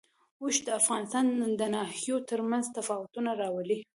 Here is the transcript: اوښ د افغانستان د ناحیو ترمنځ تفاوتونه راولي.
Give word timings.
اوښ 0.41 0.55
د 0.65 0.67
افغانستان 0.81 1.25
د 1.59 1.61
ناحیو 1.75 2.17
ترمنځ 2.29 2.65
تفاوتونه 2.77 3.31
راولي. 3.41 3.79